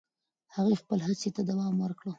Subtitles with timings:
[0.55, 2.09] هغې خپل هڅې ته دوام ورکړ.